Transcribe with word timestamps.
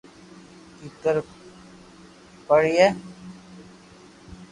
ڪيڪر 0.79 1.15
ڀرئي 2.47 2.85